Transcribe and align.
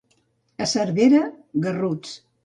A 0.65 0.67
Cervera, 0.71 1.19
garruts. 1.67 2.15